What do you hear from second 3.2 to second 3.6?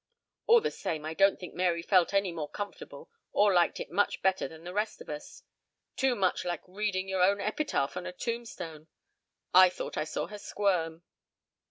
or